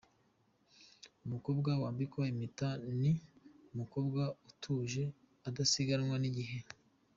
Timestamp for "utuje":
4.49-5.03